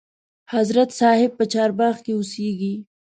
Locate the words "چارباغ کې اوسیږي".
1.53-2.73